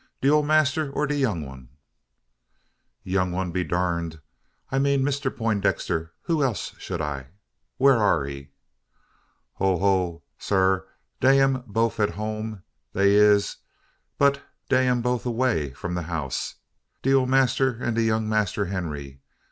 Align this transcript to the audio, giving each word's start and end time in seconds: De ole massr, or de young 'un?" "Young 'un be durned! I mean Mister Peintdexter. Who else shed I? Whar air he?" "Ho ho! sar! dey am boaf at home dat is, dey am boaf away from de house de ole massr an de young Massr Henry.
De 0.19 0.27
ole 0.31 0.41
massr, 0.43 0.89
or 0.95 1.05
de 1.05 1.15
young 1.15 1.47
'un?" 1.47 1.69
"Young 3.03 3.35
'un 3.35 3.51
be 3.51 3.63
durned! 3.63 4.19
I 4.71 4.79
mean 4.79 5.03
Mister 5.03 5.29
Peintdexter. 5.29 6.09
Who 6.23 6.41
else 6.41 6.73
shed 6.79 7.01
I? 7.01 7.27
Whar 7.77 8.01
air 8.01 8.25
he?" 8.25 8.49
"Ho 9.57 9.77
ho! 9.77 10.23
sar! 10.39 10.85
dey 11.19 11.39
am 11.39 11.61
boaf 11.67 11.99
at 11.99 12.15
home 12.15 12.63
dat 12.95 13.05
is, 13.05 13.57
dey 14.19 14.87
am 14.87 15.03
boaf 15.03 15.23
away 15.27 15.69
from 15.73 15.93
de 15.93 16.01
house 16.01 16.55
de 17.03 17.13
ole 17.13 17.27
massr 17.27 17.77
an 17.79 17.93
de 17.93 18.01
young 18.01 18.27
Massr 18.27 18.65
Henry. 18.69 19.21